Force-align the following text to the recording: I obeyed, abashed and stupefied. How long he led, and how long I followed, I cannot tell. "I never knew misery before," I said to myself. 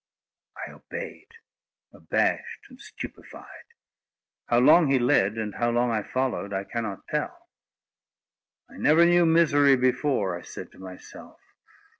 I 0.57 0.71
obeyed, 0.71 1.29
abashed 1.93 2.71
and 2.71 2.81
stupefied. 2.81 3.65
How 4.47 4.57
long 4.57 4.87
he 4.89 4.97
led, 4.97 5.37
and 5.37 5.53
how 5.53 5.69
long 5.69 5.91
I 5.91 6.01
followed, 6.01 6.53
I 6.53 6.63
cannot 6.63 7.07
tell. 7.07 7.51
"I 8.67 8.77
never 8.77 9.05
knew 9.05 9.27
misery 9.27 9.75
before," 9.75 10.35
I 10.35 10.41
said 10.41 10.71
to 10.71 10.79
myself. 10.79 11.39